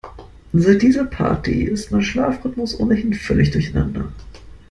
Seit 0.53 0.81
dieser 0.81 1.05
Party 1.05 1.61
ist 1.61 1.91
mein 1.91 2.01
Schlafrhythmus 2.01 2.79
ohnehin 2.79 3.13
völlig 3.13 3.51
durcheinander. 3.51 4.11